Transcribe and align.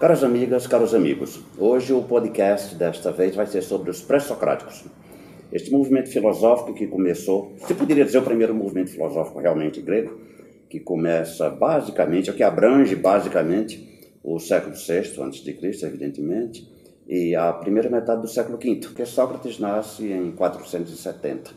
Caras 0.00 0.24
amigas, 0.24 0.66
caros 0.66 0.92
amigos, 0.92 1.40
hoje 1.56 1.92
o 1.92 2.02
podcast 2.02 2.74
desta 2.74 3.12
vez 3.12 3.36
vai 3.36 3.46
ser 3.46 3.62
sobre 3.62 3.90
os 3.90 4.02
pré-socráticos. 4.02 4.84
Este 5.52 5.70
movimento 5.70 6.10
filosófico 6.10 6.74
que 6.74 6.88
começou, 6.88 7.52
se 7.64 7.74
poderia 7.74 8.04
dizer 8.04 8.18
o 8.18 8.22
primeiro 8.22 8.52
movimento 8.52 8.90
filosófico 8.90 9.38
realmente 9.38 9.80
grego, 9.80 10.18
que 10.68 10.80
começa 10.80 11.48
basicamente, 11.48 12.28
o 12.28 12.34
que 12.34 12.42
abrange 12.42 12.96
basicamente 12.96 13.88
o 14.22 14.40
século 14.40 14.74
VI 14.74 14.98
a.C., 14.98 15.86
evidentemente, 15.86 16.68
e 17.06 17.36
a 17.36 17.52
primeira 17.52 17.88
metade 17.88 18.20
do 18.20 18.28
século 18.28 18.58
V, 18.58 18.80
porque 18.82 19.06
Sócrates 19.06 19.60
nasce 19.60 20.10
em 20.12 20.32
470. 20.32 21.52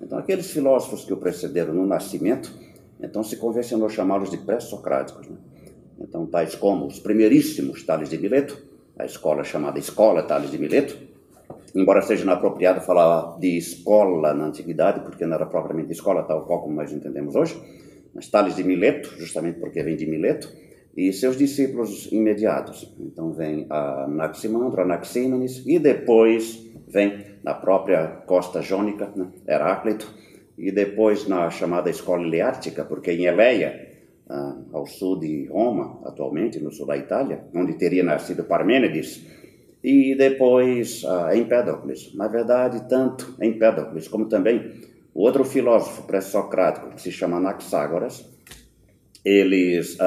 Então, 0.00 0.16
aqueles 0.16 0.50
filósofos 0.50 1.04
que 1.04 1.12
o 1.12 1.18
precederam 1.18 1.74
no 1.74 1.86
nascimento, 1.86 2.50
então 2.98 3.22
se 3.22 3.36
convencionou 3.36 3.90
chamá-los 3.90 4.30
de 4.30 4.38
pré-socráticos. 4.38 5.28
Né? 5.28 5.36
Então, 6.00 6.26
tais 6.26 6.54
como 6.54 6.86
os 6.86 6.98
primeiríssimos 6.98 7.82
Tales 7.84 8.08
de 8.08 8.18
Mileto, 8.18 8.62
a 8.98 9.04
escola 9.04 9.44
chamada 9.44 9.78
Escola 9.78 10.22
Tales 10.22 10.50
de 10.50 10.58
Mileto, 10.58 10.98
embora 11.74 12.02
seja 12.02 12.22
inapropriado 12.22 12.80
falar 12.80 13.38
de 13.38 13.56
escola 13.56 14.34
na 14.34 14.46
antiguidade, 14.46 15.00
porque 15.00 15.24
não 15.24 15.34
era 15.34 15.46
propriamente 15.46 15.92
escola 15.92 16.22
tal 16.22 16.44
qual 16.44 16.62
como 16.62 16.74
nós 16.74 16.92
entendemos 16.92 17.34
hoje, 17.34 17.60
mas 18.14 18.28
Tales 18.28 18.56
de 18.56 18.64
Mileto, 18.64 19.14
justamente 19.18 19.58
porque 19.58 19.82
vem 19.82 19.96
de 19.96 20.06
Mileto, 20.06 20.52
e 20.96 21.12
seus 21.12 21.38
discípulos 21.38 22.10
imediatos. 22.12 22.92
Então 23.00 23.32
vem 23.32 23.66
Anaximandro, 23.70 24.82
Anaxímenes, 24.82 25.62
e 25.66 25.78
depois 25.78 26.62
vem 26.86 27.24
na 27.42 27.54
própria 27.54 28.06
costa 28.26 28.60
jônica, 28.60 29.10
né, 29.16 29.28
Heráclito, 29.48 30.12
e 30.58 30.70
depois 30.70 31.26
na 31.26 31.48
chamada 31.50 31.88
escola 31.88 32.22
Ileática, 32.22 32.84
porque 32.84 33.10
em 33.10 33.24
Eleia, 33.24 33.91
ao 34.72 34.86
sul 34.86 35.18
de 35.18 35.46
Roma, 35.46 36.00
atualmente, 36.04 36.58
no 36.58 36.72
sul 36.72 36.86
da 36.86 36.96
Itália, 36.96 37.44
onde 37.54 37.74
teria 37.74 38.02
nascido 38.02 38.44
Parmênides, 38.44 39.24
e 39.84 40.14
depois 40.14 41.02
Empédocles. 41.34 42.14
Na 42.14 42.28
verdade, 42.28 42.88
tanto 42.88 43.34
Empédocles 43.40 44.08
como 44.08 44.28
também 44.28 44.72
o 45.14 45.22
outro 45.22 45.44
filósofo 45.44 46.04
pré-socrático, 46.04 46.94
que 46.94 47.02
se 47.02 47.12
chama 47.12 47.36
Anaxágoras, 47.36 48.24
eles 49.24 49.98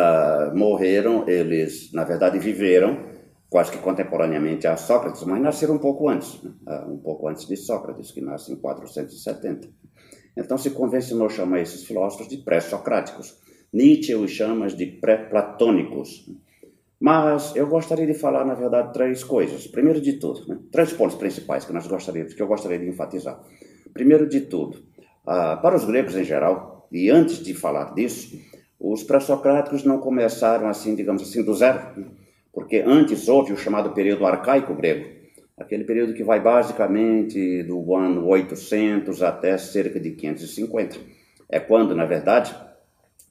morreram, 0.53 1.27
eles, 1.27 1.91
na 1.93 2.03
verdade, 2.03 2.39
viveram 2.39 3.13
quase 3.47 3.71
que 3.71 3.77
contemporaneamente 3.77 4.67
a 4.67 4.75
Sócrates, 4.75 5.23
mas 5.23 5.41
nasceram 5.41 5.75
um 5.75 5.79
pouco 5.79 6.09
antes, 6.09 6.41
né? 6.43 6.51
um 6.89 6.97
pouco 6.97 7.27
antes 7.29 7.47
de 7.47 7.55
Sócrates, 7.55 8.11
que 8.11 8.19
nasce 8.19 8.51
em 8.51 8.55
470. 8.57 9.69
Então 10.35 10.57
se 10.57 10.71
convencionou 10.71 11.29
chamar 11.29 11.61
esses 11.61 11.85
filósofos 11.85 12.27
de 12.27 12.37
pré-socráticos. 12.37 13.39
Nietzsche 13.75 14.15
os 14.15 14.31
chama 14.31 14.67
de 14.67 14.85
pré-platônicos. 14.85 16.31
Mas 16.97 17.53
eu 17.57 17.67
gostaria 17.67 18.07
de 18.07 18.13
falar, 18.13 18.45
na 18.45 18.53
verdade, 18.53 18.93
três 18.93 19.21
coisas. 19.21 19.67
Primeiro 19.67 19.99
de 19.99 20.13
tudo, 20.13 20.47
né? 20.47 20.57
três 20.71 20.93
pontos 20.93 21.17
principais 21.17 21.65
que, 21.65 21.73
nós 21.73 21.85
gostaríamos, 21.85 22.33
que 22.33 22.41
eu 22.41 22.47
gostaria 22.47 22.79
de 22.79 22.87
enfatizar. 22.87 23.37
Primeiro 23.93 24.29
de 24.29 24.41
tudo, 24.41 24.81
ah, 25.27 25.57
para 25.57 25.75
os 25.75 25.83
gregos 25.83 26.15
em 26.15 26.23
geral, 26.23 26.87
e 26.89 27.09
antes 27.09 27.43
de 27.43 27.53
falar 27.53 27.93
disso, 27.93 28.39
os 28.79 29.03
pré-socráticos 29.03 29.83
não 29.83 29.99
começaram 29.99 30.69
assim, 30.69 30.95
digamos 30.95 31.21
assim, 31.21 31.43
do 31.43 31.53
zero, 31.53 31.99
né? 31.99 32.07
porque 32.53 32.77
antes 32.77 33.27
houve 33.27 33.51
o 33.51 33.57
chamado 33.57 33.91
período 33.91 34.25
arcaico 34.25 34.73
grego, 34.73 35.05
aquele 35.57 35.83
período 35.83 36.13
que 36.13 36.23
vai 36.23 36.39
basicamente 36.39 37.61
do 37.63 37.93
ano 37.93 38.25
800 38.25 39.21
até 39.21 39.57
cerca 39.57 39.99
de 39.99 40.11
550. 40.11 40.97
É 41.49 41.59
quando, 41.59 41.93
na 41.93 42.05
verdade, 42.05 42.55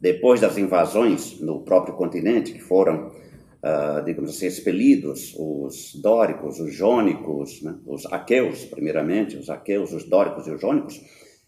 depois 0.04 0.38
das 0.38 0.58
invasões 0.58 1.40
no 1.40 1.62
próprio 1.62 1.94
continente, 1.94 2.52
que 2.52 2.60
foram, 2.60 3.06
uh, 3.06 4.04
digamos 4.04 4.28
assim, 4.28 4.44
expelidos 4.44 5.34
os 5.34 5.94
dóricos, 5.94 6.60
os 6.60 6.74
jônicos, 6.74 7.62
né, 7.62 7.74
os 7.86 8.04
aqueus, 8.12 8.66
primeiramente, 8.66 9.34
os 9.34 9.48
aqueus, 9.48 9.94
os 9.94 10.04
dóricos 10.04 10.46
e 10.46 10.50
os 10.50 10.60
jônicos, 10.60 11.00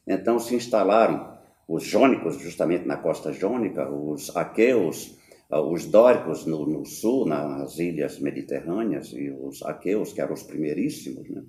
então 0.06 0.38
se 0.38 0.54
instalaram 0.54 1.36
os 1.68 1.84
jônicos 1.84 2.38
justamente 2.38 2.86
na 2.86 2.96
costa 2.96 3.30
jônica, 3.30 3.90
os 3.90 4.34
aqueus, 4.34 5.18
uh, 5.50 5.60
os 5.60 5.84
dóricos 5.84 6.46
no, 6.46 6.66
no, 6.66 6.86
sul, 6.86 7.26
nas 7.26 7.78
ilhas 7.78 8.18
mediterrâneas, 8.18 9.12
e 9.12 9.28
os 9.28 9.62
aqueus, 9.64 10.14
que 10.14 10.22
eram 10.22 10.32
os 10.32 10.44
primeiríssimos, 10.44 11.28
né? 11.28 11.42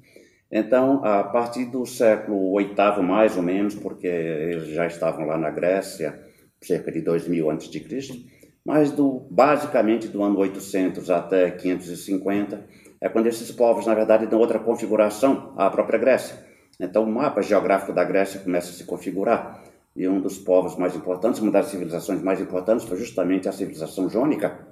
Então, 0.51 1.05
a 1.05 1.23
partir 1.23 1.65
do 1.65 1.85
século 1.85 2.57
VIII, 2.57 3.01
mais 3.01 3.37
ou 3.37 3.43
menos, 3.43 3.75
porque 3.75 4.07
eles 4.07 4.67
já 4.69 4.87
estavam 4.87 5.25
lá 5.25 5.37
na 5.37 5.49
Grécia, 5.49 6.26
cerca 6.62 6.91
de 6.91 7.01
2000 7.01 7.50
a.C., 7.51 8.25
mas 8.66 8.91
do, 8.91 9.25
basicamente 9.29 10.09
do 10.09 10.22
ano 10.22 10.38
800 10.40 11.09
até 11.09 11.50
550 11.51 12.66
é 13.00 13.07
quando 13.07 13.28
esses 13.28 13.50
povos, 13.51 13.85
na 13.85 13.95
verdade, 13.95 14.28
dão 14.28 14.40
outra 14.40 14.59
configuração 14.59 15.53
à 15.56 15.69
própria 15.69 15.97
Grécia. 15.97 16.45
Então, 16.79 17.03
o 17.03 17.07
mapa 17.07 17.41
geográfico 17.41 17.94
da 17.94 18.03
Grécia 18.03 18.40
começa 18.40 18.69
a 18.69 18.73
se 18.73 18.84
configurar. 18.84 19.63
E 19.95 20.07
um 20.07 20.19
dos 20.19 20.38
povos 20.38 20.75
mais 20.75 20.95
importantes, 20.95 21.40
uma 21.40 21.51
das 21.51 21.68
civilizações 21.68 22.22
mais 22.22 22.41
importantes, 22.41 22.85
foi 22.85 22.97
justamente 22.97 23.47
a 23.47 23.51
civilização 23.51 24.09
jônica, 24.09 24.68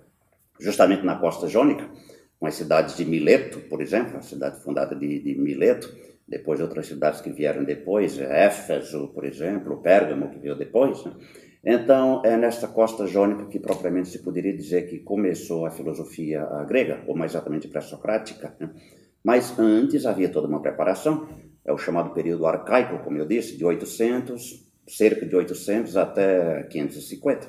justamente 0.60 1.04
na 1.04 1.16
costa 1.16 1.48
jônica, 1.48 1.90
com 2.40 2.46
as 2.46 2.56
cidades 2.56 2.98
de 2.98 3.06
Mileto, 3.06 3.60
por 3.62 3.82
exemplo, 3.82 4.18
a 4.18 4.22
cidade 4.22 4.62
fundada 4.62 4.96
de, 4.96 5.20
de 5.20 5.36
Mileto, 5.36 5.92
depois 6.28 6.60
outras 6.60 6.88
cidades 6.88 7.22
que 7.22 7.30
vieram 7.30 7.64
depois, 7.64 8.20
Éfeso, 8.20 9.08
por 9.14 9.26
exemplo, 9.26 9.82
Pérgamo, 9.82 10.30
que 10.30 10.40
veio 10.40 10.56
depois. 10.56 11.04
Né? 11.06 11.14
Então, 11.66 12.22
é 12.24 12.38
nesta 12.38 12.68
costa 12.68 13.08
jônica 13.08 13.46
que 13.46 13.60
propriamente 13.60 14.10
se 14.10 14.20
poderia 14.20 14.56
dizer 14.56 14.88
que 14.88 15.00
começou 15.00 15.66
a 15.66 15.72
filosofia 15.72 16.46
grega, 16.68 17.02
ou 17.08 17.18
mais 17.18 17.32
exatamente 17.32 17.68
pré-socrática. 17.68 18.56
Né? 18.60 18.70
Mas 19.24 19.58
antes 19.58 20.06
havia 20.06 20.30
toda 20.30 20.48
uma 20.48 20.62
preparação, 20.62 21.28
é 21.66 21.74
o 21.74 21.78
chamado 21.80 22.12
período 22.12 22.46
arcaico, 22.46 23.04
como 23.04 23.18
eu 23.18 23.26
disse, 23.26 23.58
de 23.58 23.66
800, 23.66 24.64
cerca 24.88 25.26
de 25.26 25.36
800 25.36 25.98
até 25.98 26.62
550. 26.70 27.48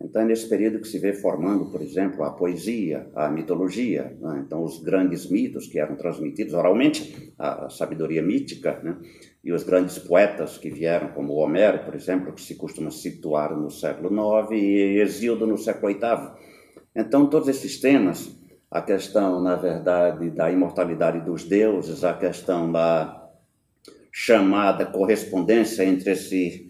Então 0.00 0.22
é 0.22 0.24
nesse 0.24 0.48
período 0.48 0.78
que 0.78 0.86
se 0.86 0.98
vê 0.98 1.12
formando, 1.12 1.66
por 1.66 1.82
exemplo, 1.82 2.22
a 2.22 2.30
poesia, 2.30 3.10
a 3.16 3.28
mitologia, 3.28 4.16
né? 4.20 4.42
então 4.46 4.62
os 4.62 4.80
grandes 4.80 5.28
mitos 5.28 5.66
que 5.66 5.78
eram 5.78 5.96
transmitidos 5.96 6.54
oralmente, 6.54 7.32
a 7.36 7.68
sabedoria 7.68 8.22
mítica, 8.22 8.80
né? 8.82 8.96
e 9.42 9.52
os 9.52 9.64
grandes 9.64 9.98
poetas 9.98 10.56
que 10.56 10.70
vieram, 10.70 11.08
como 11.08 11.34
Homero, 11.34 11.80
por 11.84 11.96
exemplo, 11.96 12.32
que 12.32 12.40
se 12.40 12.54
costuma 12.54 12.92
situar 12.92 13.56
no 13.56 13.70
século 13.70 14.08
IX, 14.08 14.50
e 14.52 15.00
Exildo 15.00 15.46
no 15.46 15.58
século 15.58 15.92
VIII. 15.92 16.30
Então 16.94 17.28
todos 17.28 17.48
esses 17.48 17.80
temas, 17.80 18.30
a 18.70 18.80
questão, 18.80 19.42
na 19.42 19.56
verdade, 19.56 20.30
da 20.30 20.48
imortalidade 20.48 21.24
dos 21.24 21.42
deuses, 21.42 22.04
a 22.04 22.14
questão 22.14 22.70
da 22.70 23.28
chamada 24.12 24.86
correspondência 24.86 25.84
entre 25.84 26.12
esse 26.12 26.67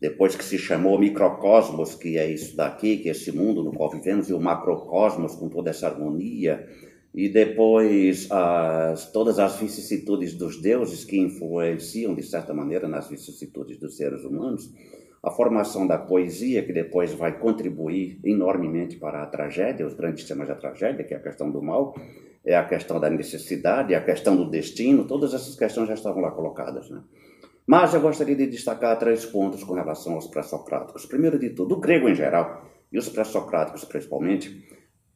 depois 0.00 0.34
que 0.34 0.44
se 0.44 0.56
chamou 0.56 0.98
microcosmos, 0.98 1.94
que 1.94 2.16
é 2.16 2.26
isso 2.26 2.56
daqui, 2.56 2.96
que 2.96 3.08
é 3.08 3.12
esse 3.12 3.30
mundo 3.30 3.62
no 3.62 3.72
qual 3.72 3.90
vivemos, 3.90 4.30
e 4.30 4.32
o 4.32 4.40
macrocosmos 4.40 5.34
com 5.34 5.48
toda 5.48 5.70
essa 5.70 5.88
harmonia, 5.88 6.66
e 7.14 7.28
depois 7.28 8.28
as, 8.30 9.10
todas 9.12 9.38
as 9.38 9.56
vicissitudes 9.56 10.32
dos 10.34 10.60
deuses 10.60 11.04
que 11.04 11.18
influenciam, 11.18 12.14
de 12.14 12.22
certa 12.22 12.54
maneira, 12.54 12.88
nas 12.88 13.08
vicissitudes 13.08 13.78
dos 13.78 13.96
seres 13.96 14.24
humanos, 14.24 14.72
a 15.22 15.30
formação 15.30 15.86
da 15.86 15.98
poesia, 15.98 16.62
que 16.62 16.72
depois 16.72 17.12
vai 17.12 17.38
contribuir 17.38 18.18
enormemente 18.24 18.96
para 18.96 19.22
a 19.22 19.26
tragédia, 19.26 19.86
os 19.86 19.92
grandes 19.92 20.24
temas 20.24 20.48
da 20.48 20.54
tragédia, 20.54 21.04
que 21.04 21.12
é 21.12 21.16
a 21.18 21.20
questão 21.20 21.50
do 21.50 21.60
mal, 21.60 21.94
é 22.42 22.56
a 22.56 22.64
questão 22.64 22.98
da 22.98 23.10
necessidade, 23.10 23.92
é 23.92 23.96
a 23.98 24.04
questão 24.04 24.34
do 24.34 24.48
destino, 24.48 25.04
todas 25.04 25.34
essas 25.34 25.54
questões 25.56 25.88
já 25.88 25.94
estavam 25.94 26.22
lá 26.22 26.30
colocadas. 26.30 26.88
Né? 26.88 27.02
Mas 27.70 27.94
eu 27.94 28.00
gostaria 28.00 28.34
de 28.34 28.48
destacar 28.48 28.98
três 28.98 29.24
pontos 29.24 29.62
com 29.62 29.74
relação 29.74 30.14
aos 30.14 30.26
pré-socráticos. 30.26 31.06
Primeiro 31.06 31.38
de 31.38 31.50
tudo, 31.50 31.76
o 31.76 31.80
grego 31.80 32.08
em 32.08 32.16
geral, 32.16 32.68
e 32.90 32.98
os 32.98 33.08
pré-socráticos 33.08 33.84
principalmente, 33.84 34.68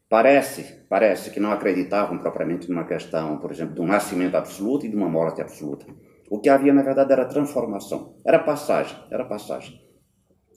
parece, 0.09 0.87
parece 0.89 1.33
que 1.33 1.41
não 1.41 1.51
acreditavam 1.51 2.17
propriamente 2.17 2.71
numa 2.71 2.87
questão, 2.87 3.39
por 3.39 3.51
exemplo, 3.51 3.75
de 3.75 3.81
um 3.81 3.87
nascimento 3.89 4.37
absoluto 4.37 4.87
e 4.87 4.89
de 4.89 4.95
uma 4.95 5.09
morte 5.09 5.43
absoluta. 5.43 5.85
O 6.31 6.39
que 6.39 6.49
havia, 6.49 6.73
na 6.73 6.83
verdade, 6.83 7.13
era 7.13 7.25
transformação, 7.25 8.15
era 8.25 8.39
passagem, 8.39 8.97
era 9.11 9.25
passagem. 9.25 9.77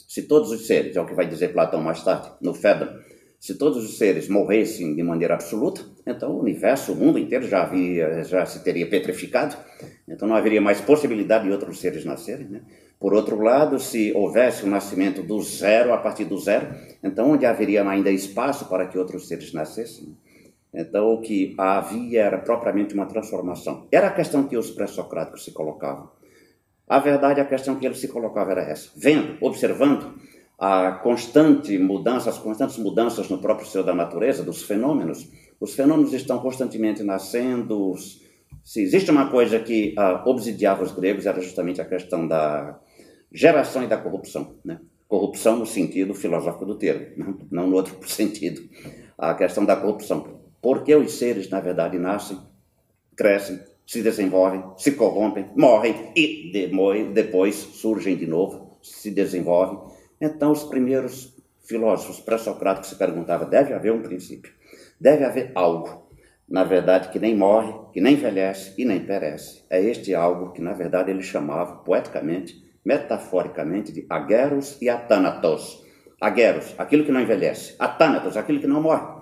Se 0.07 0.27
todos 0.27 0.51
os 0.51 0.67
seres, 0.67 0.95
é 0.95 1.01
o 1.01 1.05
que 1.07 1.15
vai 1.15 1.27
dizer 1.27 1.51
Platão 1.51 1.81
mais 1.81 2.03
tarde, 2.03 2.31
no 2.39 2.53
Fédon, 2.53 2.95
se 3.39 3.55
todos 3.55 3.83
os 3.83 3.97
seres 3.97 4.27
morressem 4.27 4.95
de 4.95 5.03
maneira 5.03 5.35
absoluta, 5.35 5.81
então 6.05 6.31
o 6.31 6.39
universo, 6.39 6.93
o 6.93 6.95
mundo 6.95 7.19
inteiro 7.19 7.47
já, 7.47 7.63
havia, 7.63 8.23
já 8.23 8.45
se 8.45 8.63
teria 8.63 8.89
petrificado, 8.89 9.55
então 10.07 10.27
não 10.27 10.35
haveria 10.35 10.61
mais 10.61 10.81
possibilidade 10.81 11.45
de 11.45 11.51
outros 11.51 11.79
seres 11.79 12.03
nascerem. 12.03 12.47
Né? 12.47 12.61
Por 12.99 13.13
outro 13.13 13.39
lado, 13.39 13.79
se 13.79 14.11
houvesse 14.13 14.63
o 14.63 14.67
um 14.67 14.71
nascimento 14.71 15.21
do 15.21 15.39
zero 15.41 15.93
a 15.93 15.97
partir 15.97 16.25
do 16.25 16.37
zero, 16.39 16.67
então 17.03 17.31
onde 17.31 17.45
haveria 17.45 17.87
ainda 17.87 18.09
espaço 18.09 18.67
para 18.67 18.87
que 18.87 18.97
outros 18.97 19.27
seres 19.27 19.53
nascessem? 19.53 20.17
Então 20.73 21.13
o 21.13 21.21
que 21.21 21.55
havia 21.57 22.23
era 22.23 22.39
propriamente 22.39 22.93
uma 22.93 23.05
transformação. 23.05 23.87
Era 23.91 24.07
a 24.07 24.13
questão 24.13 24.47
que 24.47 24.57
os 24.57 24.71
pré-socráticos 24.71 25.45
se 25.45 25.51
colocavam. 25.51 26.09
A 26.87 26.99
verdade, 26.99 27.41
a 27.41 27.45
questão 27.45 27.75
que 27.75 27.85
eles 27.85 27.99
se 27.99 28.07
colocavam 28.07 28.51
era 28.51 28.61
essa: 28.61 28.89
vendo, 28.95 29.37
observando 29.41 30.15
a 30.57 30.91
constante 30.91 31.77
mudança, 31.77 32.29
as 32.29 32.37
constantes 32.39 32.77
mudanças 32.77 33.29
no 33.29 33.37
próprio 33.37 33.67
ser 33.67 33.83
da 33.83 33.93
natureza, 33.93 34.43
dos 34.43 34.63
fenômenos, 34.63 35.29
Os 35.59 35.73
fenômenos 35.73 36.13
estão 36.13 36.39
constantemente 36.39 37.01
nascendo. 37.01 37.95
Se 38.63 38.81
existe 38.81 39.09
uma 39.09 39.29
coisa 39.29 39.59
que 39.59 39.95
uh, 39.97 40.29
obsidiava 40.29 40.83
os 40.83 40.91
gregos, 40.91 41.25
era 41.25 41.41
justamente 41.41 41.81
a 41.81 41.85
questão 41.85 42.27
da 42.27 42.79
geração 43.31 43.83
e 43.83 43.87
da 43.87 43.97
corrupção. 43.97 44.55
Né? 44.63 44.79
Corrupção 45.07 45.57
no 45.57 45.65
sentido 45.65 46.13
filosófico 46.13 46.65
do 46.65 46.75
termo, 46.75 47.39
não, 47.51 47.67
no 47.67 47.75
outro 47.75 47.95
sentido. 48.07 48.61
A 49.17 49.33
questão 49.33 49.65
da 49.65 49.75
corrupção. 49.75 50.41
Porque 50.61 50.95
os 50.95 51.13
seres, 51.13 51.49
na 51.49 51.59
verdade, 51.59 51.97
nascem, 51.97 52.37
crescem, 53.15 53.59
se 53.85 54.03
desenvolvem, 54.03 54.63
se 54.77 54.91
corrompem, 54.91 55.49
morrem 55.55 56.11
e 56.15 56.51
depois 57.13 57.55
surgem 57.55 58.15
de 58.15 58.27
novo, 58.27 58.77
se 58.81 59.09
desenvolvem. 59.09 59.79
Então, 60.19 60.51
os 60.51 60.63
primeiros 60.63 61.35
filósofos 61.67 62.19
pré-socráticos 62.19 62.89
se 62.89 62.95
perguntavam: 62.95 63.49
deve 63.49 63.73
haver 63.73 63.91
um 63.91 64.01
princípio, 64.01 64.51
deve 64.99 65.23
haver 65.23 65.51
algo, 65.53 66.07
na 66.49 66.63
verdade, 66.63 67.09
que 67.09 67.19
nem 67.19 67.35
morre, 67.35 67.73
que 67.93 68.01
nem 68.01 68.13
envelhece 68.13 68.73
e 68.77 68.85
nem 68.85 69.05
perece. 69.05 69.63
É 69.69 69.81
este 69.81 70.15
algo 70.15 70.51
que, 70.53 70.61
na 70.61 70.73
verdade, 70.73 71.11
ele 71.11 71.21
chamava 71.21 71.77
poeticamente, 71.77 72.63
metaforicamente, 72.83 73.91
de 73.91 74.05
ageros 74.09 74.81
e 74.81 74.89
atanatos. 74.89 75.85
Ageros, 76.19 76.73
aquilo 76.77 77.03
que 77.03 77.11
não 77.11 77.21
envelhece, 77.21 77.75
atanatos, 77.77 78.37
aquilo 78.37 78.59
que 78.59 78.65
não 78.65 78.81
morre. 78.81 79.17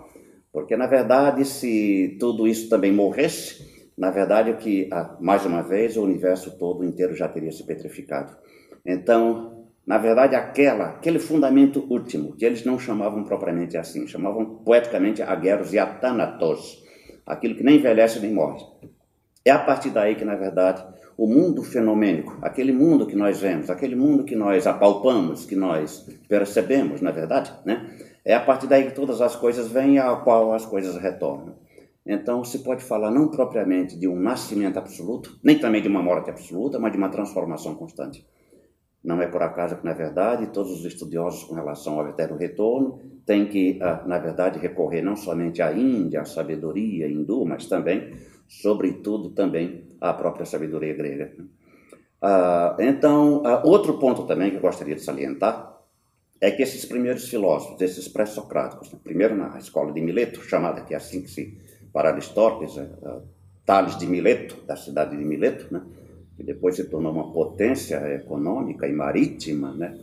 Porque, 0.53 0.77
na 0.77 0.87
verdade, 0.87 1.43
se 1.43 2.15
tudo 2.19 2.47
isso 2.47 2.69
também 2.69 2.91
morresse, 2.91 3.89
na 3.97 4.11
verdade, 4.11 4.51
o 4.51 4.57
que, 4.57 4.87
ah, 4.91 5.17
mais 5.19 5.45
uma 5.45 5.61
vez, 5.61 5.97
o 5.97 6.03
universo 6.03 6.57
todo 6.57 6.85
inteiro 6.85 7.15
já 7.15 7.27
teria 7.27 7.51
se 7.51 7.65
petrificado. 7.65 8.37
Então, 8.85 9.64
na 9.85 9.97
verdade, 9.97 10.35
aquela, 10.35 10.85
aquele 10.85 11.19
fundamento 11.19 11.85
último, 11.89 12.33
que 12.35 12.43
eles 12.43 12.65
não 12.65 12.79
chamavam 12.79 13.23
propriamente 13.23 13.77
assim, 13.77 14.07
chamavam 14.07 14.45
poeticamente 14.65 15.21
agueros 15.21 15.73
e 15.73 15.79
atanatos, 15.79 16.83
aquilo 17.25 17.55
que 17.55 17.63
nem 17.63 17.77
envelhece 17.77 18.19
nem 18.19 18.33
morre. 18.33 18.65
É 19.43 19.51
a 19.51 19.59
partir 19.59 19.91
daí 19.91 20.15
que, 20.15 20.25
na 20.25 20.35
verdade, 20.35 20.83
o 21.15 21.27
mundo 21.27 21.63
fenomênico, 21.63 22.37
aquele 22.41 22.71
mundo 22.71 23.05
que 23.05 23.15
nós 23.15 23.39
vemos, 23.39 23.69
aquele 23.69 23.95
mundo 23.95 24.23
que 24.23 24.35
nós 24.35 24.65
apalpamos, 24.65 25.45
que 25.45 25.55
nós 25.55 26.05
percebemos, 26.27 26.99
na 26.99 27.11
verdade, 27.11 27.53
né? 27.63 27.95
É 28.25 28.33
a 28.33 28.39
partir 28.39 28.65
daí 28.65 28.85
que 28.85 28.95
todas 28.95 29.21
as 29.21 29.35
coisas 29.35 29.67
vêm 29.67 29.99
a 29.99 30.15
qual 30.15 30.51
as 30.51 30.65
coisas 30.65 30.97
retornam. 30.97 31.55
Então 32.03 32.43
se 32.43 32.59
pode 32.59 32.83
falar 32.83 33.11
não 33.11 33.29
propriamente 33.29 33.97
de 33.97 34.07
um 34.07 34.19
nascimento 34.19 34.77
absoluto, 34.77 35.39
nem 35.43 35.59
também 35.59 35.81
de 35.81 35.87
uma 35.87 36.01
morte 36.01 36.31
absoluta, 36.31 36.79
mas 36.79 36.91
de 36.91 36.97
uma 36.97 37.09
transformação 37.09 37.75
constante. 37.75 38.25
Não 39.05 39.21
é 39.21 39.27
por 39.27 39.41
acaso 39.43 39.77
que, 39.77 39.85
na 39.85 39.93
verdade, 39.93 40.47
todos 40.47 40.71
os 40.71 40.85
estudiosos 40.85 41.43
com 41.43 41.53
relação 41.53 41.99
ao 41.99 42.07
eterno 42.09 42.37
retorno 42.37 42.99
têm 43.25 43.45
que, 43.45 43.79
ah, 43.81 44.03
na 44.05 44.17
verdade, 44.17 44.59
recorrer 44.59 45.01
não 45.01 45.15
somente 45.15 45.61
à 45.61 45.71
Índia, 45.71 46.21
à 46.21 46.25
sabedoria 46.25 47.07
hindu, 47.07 47.45
mas 47.45 47.67
também, 47.67 48.13
sobretudo, 48.47 49.29
também 49.29 49.83
à 50.01 50.11
própria 50.13 50.45
sabedoria 50.45 50.93
grega. 50.93 51.33
Ah, 52.21 52.75
então, 52.79 53.43
ah, 53.45 53.61
outro 53.63 53.99
ponto 53.99 54.23
também 54.23 54.49
que 54.49 54.57
eu 54.57 54.61
gostaria 54.61 54.95
de 54.95 55.01
salientar 55.01 55.75
é 56.41 56.51
que 56.51 56.63
esses 56.63 56.83
primeiros 56.85 57.29
filósofos, 57.29 57.79
esses 57.81 58.07
pré-socráticos, 58.07 58.91
né, 58.91 58.99
primeiro 59.03 59.35
na 59.35 59.57
escola 59.57 59.91
de 59.91 60.01
Mileto, 60.01 60.41
chamada 60.43 60.81
que 60.81 60.93
é 60.93 60.97
assim 60.97 61.21
que 61.21 61.29
se, 61.29 61.57
para 61.93 62.09
Aristóteles, 62.09 62.77
é, 62.77 62.81
é, 62.81 63.19
Tales 63.65 63.97
de 63.97 64.05
Mileto, 64.05 64.57
da 64.65 64.75
cidade 64.75 65.15
de 65.15 65.23
Mileto, 65.23 65.73
né, 65.73 65.81
que 66.35 66.43
depois 66.43 66.75
se 66.75 66.85
tornou 66.85 67.11
uma 67.11 67.31
potência 67.31 67.97
econômica 68.13 68.87
e 68.87 68.93
marítima, 68.93 69.73
né, 69.73 69.97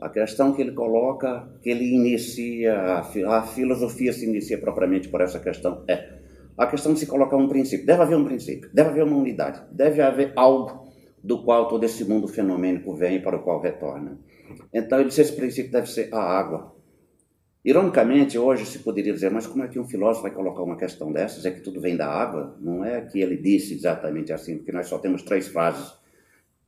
a 0.00 0.08
questão 0.08 0.52
que 0.52 0.60
ele 0.60 0.72
coloca, 0.72 1.48
que 1.62 1.70
ele 1.70 1.94
inicia, 1.94 3.02
a, 3.28 3.42
filosofia 3.42 4.12
se 4.12 4.26
inicia 4.26 4.58
propriamente 4.58 5.08
por 5.08 5.20
essa 5.20 5.38
questão, 5.38 5.82
é 5.88 6.14
a 6.58 6.66
questão 6.66 6.92
de 6.92 7.00
se 7.00 7.06
colocar 7.06 7.36
um 7.36 7.48
princípio. 7.48 7.86
Deve 7.86 8.02
haver 8.02 8.16
um 8.16 8.24
princípio, 8.24 8.70
deve 8.72 8.90
haver 8.90 9.04
uma 9.04 9.16
unidade, 9.16 9.62
deve 9.72 10.02
haver 10.02 10.32
algo 10.36 10.84
do 11.22 11.42
qual 11.42 11.68
todo 11.68 11.84
esse 11.84 12.04
mundo 12.04 12.28
fenomênico 12.28 12.94
vem 12.94 13.16
e 13.16 13.20
para 13.20 13.36
o 13.36 13.42
qual 13.42 13.60
retorna. 13.60 14.18
Então 14.72 15.00
ele 15.00 15.08
disse 15.08 15.22
esse 15.22 15.32
princípio 15.32 15.72
deve 15.72 15.88
ser 15.88 16.12
a 16.12 16.18
água. 16.20 16.73
Ironicamente, 17.64 18.36
hoje 18.36 18.66
se 18.66 18.80
poderia 18.80 19.14
dizer, 19.14 19.30
mas 19.30 19.46
como 19.46 19.64
é 19.64 19.68
que 19.68 19.78
um 19.78 19.86
filósofo 19.86 20.24
vai 20.24 20.32
colocar 20.32 20.62
uma 20.62 20.76
questão 20.76 21.10
dessas? 21.10 21.46
É 21.46 21.50
que 21.50 21.60
tudo 21.60 21.80
vem 21.80 21.96
da 21.96 22.06
água? 22.06 22.54
Não 22.60 22.84
é 22.84 23.00
que 23.00 23.18
ele 23.18 23.38
disse 23.38 23.72
exatamente 23.72 24.34
assim, 24.34 24.58
porque 24.58 24.70
nós 24.70 24.86
só 24.86 24.98
temos 24.98 25.22
três 25.22 25.48
frases, 25.48 25.94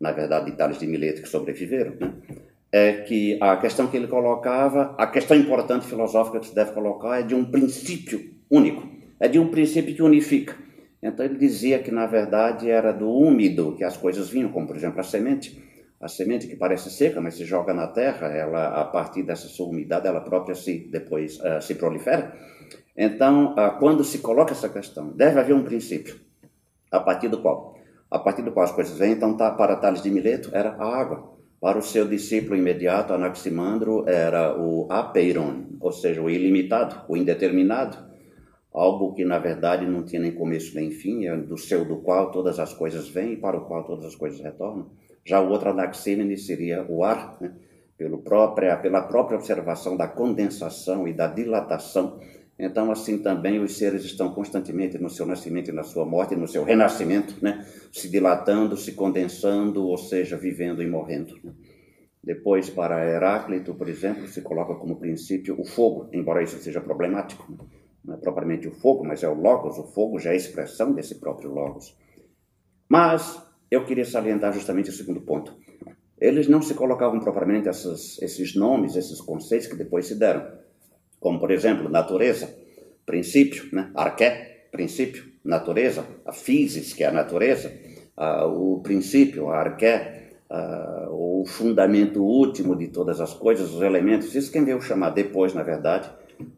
na 0.01 0.11
verdade, 0.11 0.51
de 0.51 0.57
Tales 0.57 0.79
de 0.79 0.87
Mileto 0.87 1.21
que 1.21 1.29
sobreviveram, 1.29 1.97
né? 2.01 2.15
É 2.73 2.93
que 3.03 3.39
a 3.43 3.57
questão 3.59 3.87
que 3.87 3.97
ele 3.97 4.07
colocava, 4.07 4.95
a 4.99 5.07
questão 5.07 5.37
importante 5.37 5.87
filosófica 5.87 6.41
que 6.41 6.47
se 6.47 6.55
deve 6.55 6.73
colocar 6.73 7.21
é 7.21 7.23
de 7.23 7.35
um 7.35 7.45
princípio 7.45 8.35
único, 8.51 8.89
é 9.21 9.29
de 9.29 9.39
um 9.39 9.49
princípio 9.49 9.95
que 9.95 10.03
unifica. 10.03 10.57
Então 11.03 11.25
ele 11.25 11.39
dizia 11.39 11.79
que 11.79 11.91
na 11.91 12.07
verdade 12.07 12.71
era 12.71 12.93
do 12.93 13.11
úmido 13.11 13.75
que 13.77 13.85
as 13.85 13.97
coisas 13.97 14.31
vinham, 14.31 14.51
como 14.51 14.67
por 14.67 14.77
exemplo 14.77 14.99
a 15.01 15.05
semente 15.05 15.63
a 16.07 16.09
semente 16.09 16.47
que 16.47 16.57
parece 16.57 16.89
seca, 16.89 17.21
mas 17.21 17.35
se 17.35 17.45
joga 17.45 17.75
na 17.75 17.89
terra, 17.89 18.29
ela 18.29 18.81
a 18.81 18.85
partir 18.85 19.25
dessa 19.25 19.49
sua 19.49 19.67
umidade, 19.67 20.07
ela 20.07 20.21
própria 20.21 20.55
se 20.55 20.89
depois 20.91 21.39
uh, 21.41 21.61
se 21.61 21.75
prolifera. 21.75 22.33
Então, 22.97 23.55
uh, 23.55 23.79
quando 23.79 24.05
se 24.05 24.19
coloca 24.19 24.53
essa 24.53 24.69
questão, 24.69 25.09
deve 25.11 25.41
haver 25.41 25.55
um 25.55 25.65
princípio 25.65 26.17
a 26.91 27.01
partir 27.01 27.29
do 27.29 27.43
qual, 27.43 27.77
a 28.09 28.19
partir 28.21 28.43
do 28.43 28.53
qual 28.53 28.65
as 28.65 28.73
coisas 28.73 28.97
vêm. 28.97 29.13
Então, 29.13 29.37
tá, 29.37 29.51
para 29.51 29.77
Tales 29.77 30.01
de 30.01 30.11
Mileto 30.11 30.51
era 30.53 30.71
a 30.71 30.87
água. 30.87 31.35
Para 31.61 31.79
o 31.79 31.83
seu 31.83 32.07
discípulo 32.07 32.55
imediato, 32.55 33.13
Anaximandro, 33.13 34.09
era 34.09 34.57
o 34.57 34.87
apeiron, 34.91 35.65
ou 35.81 35.91
seja, 35.91 36.23
o 36.23 36.31
ilimitado, 36.31 37.03
o 37.09 37.17
indeterminado, 37.17 37.97
algo 38.73 39.15
que 39.15 39.25
na 39.25 39.39
verdade 39.39 39.87
não 39.87 40.05
tinha 40.05 40.21
nem 40.21 40.33
começo 40.33 40.77
nem 40.77 40.91
fim, 40.91 41.27
é 41.27 41.37
do 41.37 41.57
seu 41.57 41.85
do 41.85 41.97
qual 41.97 42.31
todas 42.31 42.61
as 42.61 42.75
coisas 42.75 43.09
vêm 43.09 43.33
e 43.33 43.37
para 43.37 43.57
o 43.57 43.65
qual 43.65 43.85
todas 43.85 44.05
as 44.05 44.15
coisas 44.15 44.39
retornam. 44.39 44.91
Já 45.27 45.41
o 45.41 45.51
outro 45.51 45.71
anaxímene 45.71 46.39
seria 46.39 46.87
o 46.89 47.03
ar, 47.03 47.37
né? 47.41 47.53
Pelo 47.99 48.19
própria, 48.19 48.77
pela 48.77 49.03
própria 49.03 49.37
observação 49.37 49.97
da 49.97 50.07
condensação 50.07 51.09
e 51.09 51.13
da 51.13 51.27
dilatação. 51.27 52.21
Então, 52.57 52.93
assim 52.93 53.19
também, 53.19 53.59
os 53.59 53.77
seres 53.77 54.05
estão 54.05 54.33
constantemente 54.33 54.99
no 54.99 55.11
seu 55.11 55.27
nascimento 55.27 55.71
e 55.71 55.73
na 55.73 55.83
sua 55.83 56.05
morte, 56.05 56.37
no 56.37 56.47
seu 56.47 56.63
renascimento, 56.63 57.35
né? 57.43 57.67
se 57.93 58.09
dilatando, 58.09 58.77
se 58.77 58.93
condensando, 58.93 59.85
ou 59.85 59.99
seja, 59.99 60.37
vivendo 60.37 60.81
e 60.81 60.87
morrendo. 60.87 61.35
Depois, 62.23 62.71
para 62.71 63.05
Heráclito, 63.05 63.75
por 63.75 63.89
exemplo, 63.89 64.29
se 64.29 64.43
coloca 64.43 64.75
como 64.77 64.97
princípio 64.97 65.61
o 65.61 65.65
fogo, 65.65 66.09
embora 66.13 66.43
isso 66.43 66.59
seja 66.59 66.81
problemático. 66.81 67.51
Né? 67.51 67.59
Não 68.05 68.15
é 68.15 68.17
propriamente 68.17 68.69
o 68.69 68.73
fogo, 68.73 69.05
mas 69.05 69.25
é 69.25 69.29
o 69.29 69.35
Logos. 69.35 69.77
O 69.79 69.85
fogo 69.85 70.19
já 70.19 70.31
é 70.31 70.35
a 70.35 70.37
expressão 70.37 70.93
desse 70.93 71.17
próprio 71.17 71.53
Logos. 71.53 71.97
Mas 72.89 73.45
eu 73.71 73.85
queria 73.85 74.05
salientar 74.05 74.53
justamente 74.53 74.91
o 74.91 74.93
segundo 74.93 75.21
ponto. 75.21 75.55
Eles 76.19 76.49
não 76.49 76.63
se 76.63 76.75
colocavam 76.75 77.21
propriamente 77.21 77.69
essas, 77.69 78.21
esses 78.23 78.55
nomes, 78.55 78.97
esses 78.97 79.21
conceitos 79.21 79.67
que 79.67 79.77
depois 79.77 80.07
se 80.07 80.15
deram, 80.15 80.47
como, 81.21 81.39
por 81.39 81.51
exemplo, 81.51 81.89
natureza, 81.89 82.55
princípio, 83.05 83.69
né? 83.73 83.91
arqué, 83.95 84.69
princípio, 84.73 85.25
natureza, 85.45 86.07
a 86.25 86.33
physis, 86.33 86.93
que 86.93 87.05
é 87.05 87.07
a 87.07 87.13
natureza, 87.13 87.73
o 88.47 88.81
princípio, 88.83 89.51
a 89.51 89.59
arqué, 89.59 90.31
o 91.11 91.45
fundamento 91.47 92.23
último 92.23 92.75
de 92.77 92.89
todas 92.89 93.21
as 93.21 93.35
coisas, 93.35 93.73
os 93.73 93.83
elementos. 93.83 94.35
Isso 94.35 94.51
quem 94.51 94.65
veio 94.65 94.81
chamar 94.81 95.11
depois, 95.11 95.55
na 95.55 95.63
verdade, 95.63 96.11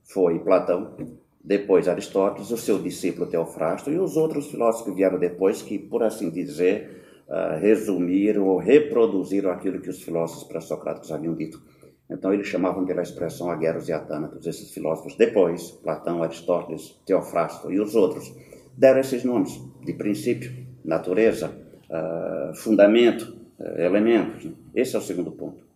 foi 0.05 0.38
Platão, 0.38 0.97
depois 1.42 1.88
Aristóteles, 1.88 2.50
o 2.50 2.57
seu 2.57 2.78
discípulo 2.78 3.26
Teofrasto 3.26 3.90
e 3.90 3.99
os 3.99 4.16
outros 4.16 4.49
filósofos 4.50 4.87
que 4.87 4.97
vieram 4.97 5.18
depois, 5.18 5.62
que, 5.62 5.78
por 5.78 6.02
assim 6.02 6.30
dizer, 6.30 7.25
uh, 7.28 7.59
resumiram 7.59 8.47
ou 8.47 8.59
reproduziram 8.59 9.50
aquilo 9.50 9.80
que 9.80 9.90
os 9.90 10.02
filósofos 10.02 10.45
pré-socráticos 10.45 11.12
haviam 11.12 11.35
dito. 11.35 11.62
Então 12.11 12.33
eles 12.33 12.47
chamavam 12.47 12.85
pela 12.87 13.02
expressão 13.02 13.50
agueros 13.50 13.88
e 13.88 13.92
atânatos. 13.92 14.47
Esses 14.47 14.71
filósofos 14.71 15.14
depois, 15.14 15.71
Platão, 15.71 16.23
Aristóteles, 16.23 16.99
Teofrasto 17.04 17.71
e 17.71 17.80
os 17.80 17.95
outros, 17.95 18.33
deram 18.76 19.00
esses 19.00 19.25
nomes 19.25 19.61
de 19.85 19.92
princípio, 19.92 20.50
natureza, 20.85 21.50
uh, 21.90 22.54
fundamento, 22.54 23.37
uh, 23.59 23.80
elementos. 23.80 24.50
Esse 24.75 24.97
é 24.97 24.99
o 24.99 25.02
segundo 25.02 25.33
ponto. 25.33 25.66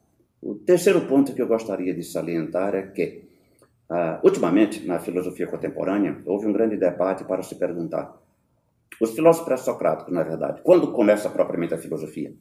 O 0.40 0.54
terceiro 0.54 1.02
ponto 1.02 1.34
que 1.34 1.42
eu 1.42 1.46
gostaria 1.46 1.94
de 1.94 2.02
salientar 2.02 2.74
é 2.74 2.82
que 2.82 3.31
Uh, 3.92 4.18
ultimamente, 4.24 4.86
na 4.86 4.98
filosofia 4.98 5.46
contemporânea, 5.46 6.16
houve 6.24 6.46
um 6.46 6.52
grande 6.52 6.78
debate 6.78 7.24
para 7.24 7.42
se 7.42 7.56
perguntar. 7.56 8.18
Os 8.98 9.10
filósofos 9.10 9.44
pré-socráticos, 9.44 10.14
na 10.14 10.22
verdade, 10.22 10.62
quando 10.62 10.92
começa 10.92 11.28
propriamente 11.28 11.74
a 11.74 11.78
filosofia? 11.78 12.32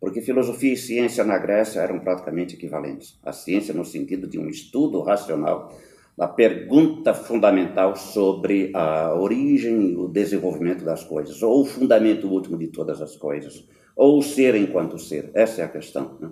Porque 0.00 0.20
filosofia 0.20 0.72
e 0.72 0.76
ciência 0.76 1.22
na 1.22 1.38
Grécia 1.38 1.78
eram 1.78 2.00
praticamente 2.00 2.56
equivalentes. 2.56 3.20
A 3.22 3.32
ciência 3.32 3.72
no 3.72 3.84
sentido 3.84 4.26
de 4.26 4.36
um 4.36 4.48
estudo 4.48 5.00
racional 5.00 5.72
da 6.18 6.26
pergunta 6.26 7.14
fundamental 7.14 7.94
sobre 7.94 8.72
a 8.74 9.14
origem 9.14 9.92
e 9.92 9.96
o 9.96 10.08
desenvolvimento 10.08 10.84
das 10.84 11.04
coisas, 11.04 11.40
ou 11.40 11.60
o 11.60 11.64
fundamento 11.64 12.26
último 12.26 12.58
de 12.58 12.66
todas 12.66 13.00
as 13.00 13.14
coisas, 13.14 13.64
ou 13.94 14.18
o 14.18 14.22
ser 14.22 14.56
enquanto 14.56 14.98
ser. 14.98 15.30
Essa 15.34 15.62
é 15.62 15.64
a 15.64 15.68
questão. 15.68 16.18
Né? 16.18 16.30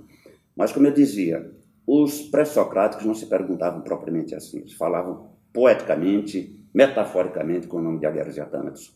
Mas, 0.57 0.73
como 0.73 0.89
eu 0.89 0.93
dizia, 0.93 1.49
os 1.87 2.23
pré-socráticos 2.23 3.05
não 3.05 3.15
se 3.15 3.27
perguntavam 3.27 3.83
propriamente 3.83 4.35
assim, 4.35 4.59
eles 4.59 4.73
falavam 4.73 5.31
poeticamente, 5.53 6.67
metaforicamente 6.75 7.67
com 7.67 7.77
o 7.77 7.83
nome 7.83 8.01
de 8.01 8.07
Agueros 8.07 8.37
e 8.37 8.41
Atâmatos. 8.41 8.95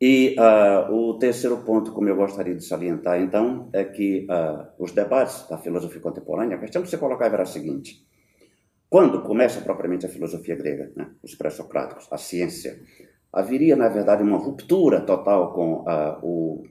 E 0.00 0.36
uh, 0.38 0.92
o 0.92 1.18
terceiro 1.18 1.58
ponto, 1.58 1.92
como 1.92 2.08
eu 2.08 2.16
gostaria 2.16 2.54
de 2.54 2.64
salientar, 2.64 3.20
então, 3.20 3.68
é 3.72 3.84
que 3.84 4.26
uh, 4.28 4.66
os 4.78 4.92
debates 4.92 5.48
da 5.48 5.56
filosofia 5.56 6.00
contemporânea, 6.00 6.56
a 6.56 6.60
questão 6.60 6.82
que 6.82 6.88
você 6.88 6.98
colocava 6.98 7.34
era 7.34 7.44
a 7.44 7.46
seguinte: 7.46 8.06
quando 8.90 9.22
começa 9.22 9.60
propriamente 9.60 10.04
a 10.04 10.08
filosofia 10.08 10.56
grega, 10.56 10.92
né, 10.94 11.10
os 11.22 11.34
pré-socráticos, 11.34 12.06
a 12.10 12.18
ciência, 12.18 12.78
haveria, 13.32 13.76
na 13.76 13.88
verdade, 13.88 14.22
uma 14.22 14.36
ruptura 14.36 15.00
total 15.00 15.52
com 15.54 15.82
uh, 15.82 16.18
o, 16.22 16.64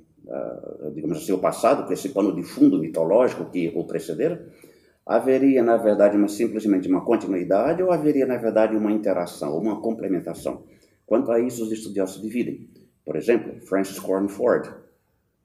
digamos 0.93 1.17
assim, 1.17 1.31
o 1.31 1.39
passado, 1.39 1.87
com 1.87 1.93
esse 1.93 2.09
pano 2.09 2.35
de 2.35 2.43
fundo 2.43 2.77
mitológico 2.77 3.49
que 3.49 3.71
o 3.75 3.85
precederam? 3.85 4.39
Haveria, 5.05 5.61
na 5.61 5.77
verdade, 5.77 6.15
uma, 6.15 6.27
simplesmente 6.27 6.87
uma 6.87 7.03
continuidade 7.03 7.83
ou 7.83 7.91
haveria, 7.91 8.25
na 8.25 8.37
verdade, 8.37 8.75
uma 8.75 8.91
interação, 8.91 9.57
uma 9.57 9.81
complementação? 9.81 10.63
Quanto 11.05 11.31
a 11.31 11.39
isso, 11.39 11.63
os 11.63 11.71
estudiosos 11.71 12.21
dividem. 12.21 12.69
Por 13.05 13.17
exemplo, 13.17 13.59
Francis 13.67 13.99
Cornford, 13.99 14.71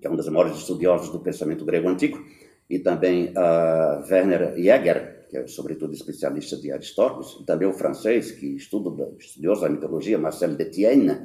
que 0.00 0.06
é 0.06 0.10
um 0.10 0.14
dos 0.14 0.28
maiores 0.28 0.56
estudiosos 0.56 1.10
do 1.10 1.18
pensamento 1.18 1.64
grego 1.64 1.88
antigo, 1.88 2.24
e 2.70 2.78
também 2.78 3.30
uh, 3.30 4.08
Werner 4.08 4.54
Jäger, 4.56 5.26
que 5.28 5.36
é 5.36 5.46
sobretudo 5.46 5.92
especialista 5.92 6.56
de 6.56 6.70
Aristóteles, 6.70 7.36
e 7.40 7.44
também 7.44 7.66
o 7.66 7.72
francês, 7.72 8.30
que 8.30 8.54
estuda, 8.54 9.10
estudioso 9.18 9.62
da 9.62 9.68
mitologia, 9.68 10.18
Marcel 10.18 10.54
Detienne, 10.54 11.18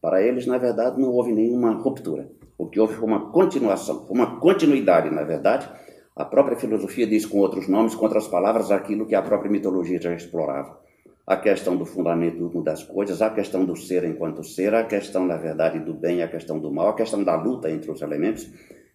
para 0.00 0.22
eles, 0.22 0.46
na 0.46 0.58
verdade, 0.58 1.00
não 1.00 1.10
houve 1.10 1.32
nenhuma 1.32 1.72
ruptura. 1.72 2.28
O 2.58 2.66
que 2.66 2.80
houve 2.80 2.94
foi 2.94 3.06
uma 3.06 3.30
continuação, 3.30 4.06
uma 4.08 4.40
continuidade, 4.40 5.10
na 5.10 5.22
verdade, 5.22 5.68
a 6.16 6.24
própria 6.24 6.56
filosofia 6.56 7.06
diz 7.06 7.26
com 7.26 7.38
outros 7.38 7.68
nomes, 7.68 7.94
com 7.94 8.04
outras 8.04 8.26
palavras, 8.26 8.70
aquilo 8.70 9.04
que 9.04 9.14
a 9.14 9.20
própria 9.20 9.50
mitologia 9.50 10.00
já 10.00 10.14
explorava. 10.14 10.80
A 11.26 11.36
questão 11.36 11.76
do 11.76 11.84
fundamento 11.84 12.62
das 12.62 12.82
coisas, 12.82 13.20
a 13.20 13.28
questão 13.28 13.66
do 13.66 13.76
ser 13.76 14.02
enquanto 14.04 14.42
ser, 14.42 14.74
a 14.74 14.84
questão, 14.84 15.26
na 15.26 15.36
verdade, 15.36 15.78
do 15.78 15.92
bem, 15.92 16.22
a 16.22 16.28
questão 16.28 16.58
do 16.58 16.72
mal, 16.72 16.88
a 16.88 16.94
questão 16.94 17.22
da 17.22 17.36
luta 17.36 17.70
entre 17.70 17.90
os 17.90 18.00
elementos, 18.00 18.50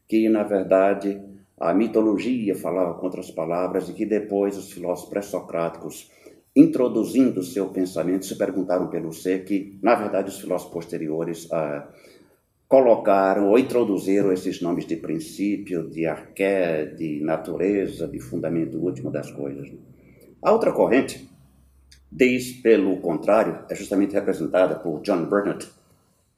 que, 0.08 0.28
na 0.30 0.42
verdade, 0.42 1.22
a 1.60 1.76
mitologia 1.76 2.56
falava 2.56 2.96
com 2.96 3.06
outras 3.06 3.30
palavras 3.30 3.88
e 3.88 3.94
que 3.94 4.06
depois 4.06 4.58
os 4.58 4.72
filósofos 4.72 5.12
pré-socráticos, 5.12 6.10
introduzindo 6.56 7.44
seu 7.44 7.70
pensamento, 7.70 8.26
se 8.26 8.36
perguntaram 8.36 8.88
pelo 8.88 9.14
ser, 9.14 9.46
que, 9.46 9.78
na 9.84 9.94
verdade, 9.94 10.30
os 10.30 10.40
filósofos 10.40 10.74
posteriores 10.74 11.48
ah, 11.52 11.88
colocaram 12.72 13.50
ou 13.50 13.60
introduziram 13.60 14.32
esses 14.32 14.62
nomes 14.62 14.86
de 14.86 14.96
princípio, 14.96 15.90
de 15.90 16.06
arqué, 16.06 16.86
de 16.86 17.20
natureza, 17.20 18.08
de 18.08 18.18
fundamento 18.18 18.78
último 18.78 19.12
das 19.12 19.30
coisas. 19.30 19.70
A 20.42 20.54
outra 20.54 20.72
corrente 20.72 21.30
diz, 22.10 22.54
pelo 22.62 22.96
contrário, 23.02 23.60
é 23.70 23.76
justamente 23.76 24.14
representada 24.14 24.76
por 24.76 25.02
John 25.02 25.26
Burnett. 25.26 25.70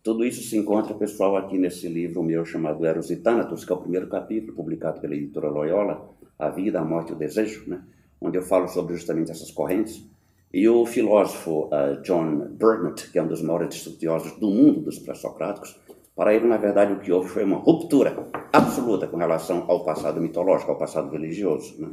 Tudo 0.01 0.25
isso 0.25 0.41
se 0.41 0.57
encontra, 0.57 0.95
pessoal, 0.95 1.37
aqui 1.37 1.55
nesse 1.55 1.87
livro 1.87 2.23
meu 2.23 2.43
chamado 2.43 2.83
Eros 2.83 3.11
e 3.11 3.17
Thanatos, 3.17 3.63
que 3.63 3.71
é 3.71 3.75
o 3.75 3.81
primeiro 3.81 4.07
capítulo 4.07 4.53
publicado 4.53 4.99
pela 4.99 5.13
editora 5.13 5.51
Loyola, 5.51 6.09
A 6.39 6.49
Vida, 6.49 6.79
a 6.79 6.83
Morte 6.83 7.11
e 7.11 7.13
o 7.13 7.15
Desejo, 7.15 7.63
né? 7.67 7.79
onde 8.19 8.39
eu 8.39 8.41
falo 8.41 8.67
sobre 8.67 8.95
justamente 8.95 9.29
essas 9.29 9.51
correntes. 9.51 10.03
E 10.51 10.67
o 10.67 10.83
filósofo 10.83 11.67
uh, 11.67 12.01
John 12.01 12.47
Burnett, 12.57 13.11
que 13.11 13.19
é 13.19 13.21
um 13.21 13.27
dos 13.27 13.43
maiores 13.43 13.75
estudiosos 13.75 14.31
do 14.39 14.49
mundo 14.49 14.81
dos 14.81 14.97
pré-socráticos, 14.97 15.79
para 16.15 16.33
ele, 16.33 16.47
na 16.47 16.57
verdade, 16.57 16.93
o 16.93 16.99
que 16.99 17.11
houve 17.11 17.29
foi 17.29 17.43
uma 17.43 17.57
ruptura 17.57 18.29
absoluta 18.51 19.07
com 19.07 19.17
relação 19.17 19.65
ao 19.67 19.83
passado 19.83 20.21
mitológico, 20.21 20.71
ao 20.71 20.77
passado 20.77 21.11
religioso. 21.11 21.81
Né? 21.81 21.89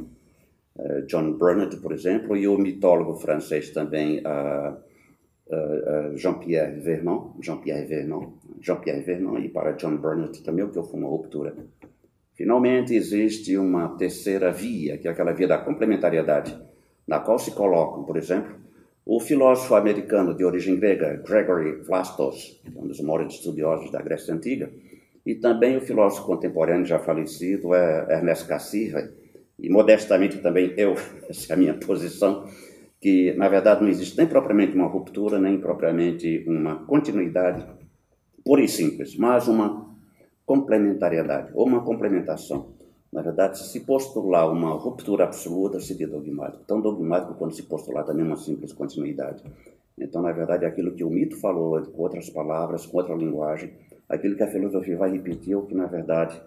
Uh, 0.75 1.05
John 1.07 1.33
Burnett, 1.33 1.77
por 1.77 1.91
exemplo, 1.91 2.37
e 2.37 2.47
o 2.47 2.57
mitólogo 2.57 3.15
francês 3.15 3.71
também, 3.71 4.19
uh, 4.19 4.73
uh, 5.47 6.17
Jean-Pierre 6.17 6.79
Vernon, 6.79 7.33
Jean-Pierre 7.41 7.85
Vernon, 7.85 8.33
Jean-Pierre 8.61 9.01
Vernon, 9.01 9.39
e 9.39 9.49
para 9.49 9.71
John 9.73 9.97
Burnett 9.97 10.43
também 10.43 10.63
o 10.63 10.69
que 10.69 10.77
houve 10.77 10.95
uma 10.95 11.09
ruptura. 11.09 11.55
Finalmente, 12.33 12.95
existe 12.95 13.57
uma 13.57 13.89
terceira 13.97 14.51
via, 14.51 14.97
que 14.97 15.07
é 15.07 15.11
aquela 15.11 15.33
via 15.33 15.47
da 15.47 15.57
complementariedade, 15.57 16.57
na 17.07 17.19
qual 17.19 17.37
se 17.37 17.51
colocam, 17.51 18.03
por 18.03 18.17
exemplo, 18.17 18.55
o 19.05 19.19
filósofo 19.19 19.75
americano 19.75 20.35
de 20.35 20.45
origem 20.45 20.79
grega, 20.79 21.21
Gregory 21.27 21.81
Vlastos, 21.81 22.61
um 22.75 22.87
dos 22.87 23.01
maiores 23.01 23.33
estudiosos 23.33 23.91
da 23.91 24.01
Grécia 24.01 24.33
Antiga, 24.33 24.71
e 25.25 25.35
também 25.35 25.77
o 25.77 25.81
filósofo 25.81 26.25
contemporâneo 26.25 26.85
já 26.85 26.99
falecido, 26.99 27.73
é 27.73 28.07
Ernest 28.09 28.47
Cassirer, 28.47 29.11
e 29.57 29.69
modestamente 29.69 30.39
também 30.39 30.73
eu, 30.77 30.95
essa 31.29 31.51
é 31.51 31.55
a 31.55 31.57
minha 31.57 31.73
posição, 31.73 32.47
que 32.99 33.33
na 33.33 33.49
verdade 33.49 33.81
não 33.81 33.89
existe 33.89 34.17
nem 34.17 34.27
propriamente 34.27 34.75
uma 34.75 34.87
ruptura, 34.87 35.39
nem 35.39 35.59
propriamente 35.59 36.43
uma 36.47 36.85
continuidade 36.85 37.65
pura 38.45 38.61
e 38.61 38.67
simples, 38.67 39.15
mas 39.17 39.47
uma 39.47 39.89
complementariedade, 40.45 41.51
ou 41.53 41.65
uma 41.65 41.83
complementação. 41.83 42.73
Na 43.11 43.21
verdade, 43.21 43.59
se 43.59 43.81
postular 43.81 44.49
uma 44.49 44.71
ruptura 44.71 45.25
absoluta, 45.25 45.79
seria 45.79 46.07
dogmático. 46.07 46.63
Tão 46.65 46.79
dogmático 46.79 47.33
quando 47.33 47.53
se 47.53 47.63
postular 47.63 48.05
também 48.05 48.25
uma 48.25 48.37
simples 48.37 48.71
continuidade. 48.71 49.43
Então, 49.99 50.21
na 50.21 50.31
verdade, 50.31 50.65
aquilo 50.65 50.93
que 50.93 51.03
o 51.03 51.09
mito 51.09 51.35
falou, 51.35 51.81
com 51.81 52.01
outras 52.01 52.29
palavras, 52.29 52.85
com 52.85 52.97
outra 52.97 53.13
linguagem, 53.13 53.73
aquilo 54.07 54.35
que 54.35 54.43
a 54.43 54.47
filosofia 54.47 54.97
vai 54.97 55.11
repetir, 55.11 55.55
o 55.55 55.65
que, 55.65 55.75
na 55.75 55.87
verdade, 55.87 56.41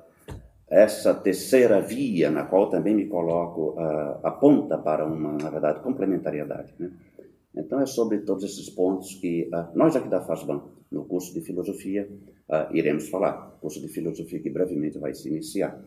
essa 0.66 1.14
terceira 1.14 1.80
via, 1.82 2.30
na 2.30 2.44
qual 2.44 2.70
também 2.70 2.94
me 2.94 3.06
coloco, 3.06 3.76
aponta 4.22 4.78
para 4.78 5.04
uma, 5.04 5.32
na 5.32 5.50
verdade, 5.50 5.80
complementariedade. 5.80 6.74
Né? 6.78 6.90
Então, 7.54 7.78
é 7.78 7.86
sobre 7.86 8.18
todos 8.20 8.42
esses 8.42 8.70
pontos 8.70 9.14
que 9.14 9.50
nós 9.74 9.94
aqui 9.94 10.08
da 10.08 10.22
FASBAN, 10.22 10.62
no 10.90 11.04
curso 11.04 11.34
de 11.34 11.42
filosofia, 11.42 12.08
iremos 12.72 13.08
falar. 13.10 13.54
Curso 13.60 13.80
de 13.80 13.88
filosofia 13.88 14.40
que 14.40 14.48
brevemente 14.48 14.98
vai 14.98 15.12
se 15.12 15.28
iniciar. 15.28 15.78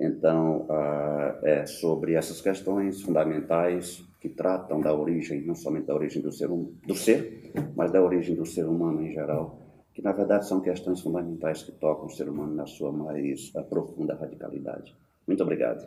Então, 0.00 0.62
uh, 0.62 1.44
é 1.44 1.66
sobre 1.66 2.14
essas 2.14 2.40
questões 2.40 3.02
fundamentais 3.02 4.02
que 4.18 4.30
tratam 4.30 4.80
da 4.80 4.94
origem, 4.94 5.42
não 5.42 5.54
somente 5.54 5.86
da 5.86 5.94
origem 5.94 6.22
do 6.22 6.32
ser, 6.32 6.48
do 6.48 6.94
ser, 6.94 7.52
mas 7.76 7.92
da 7.92 8.02
origem 8.02 8.34
do 8.34 8.46
ser 8.46 8.64
humano 8.64 9.02
em 9.02 9.12
geral, 9.12 9.60
que 9.92 10.00
na 10.00 10.12
verdade 10.12 10.46
são 10.46 10.60
questões 10.60 11.00
fundamentais 11.00 11.62
que 11.62 11.72
tocam 11.72 12.06
o 12.06 12.10
ser 12.10 12.28
humano 12.28 12.54
na 12.54 12.66
sua 12.66 12.90
mais 12.90 13.50
profunda 13.68 14.14
radicalidade. 14.14 14.96
Muito 15.26 15.42
obrigado. 15.42 15.86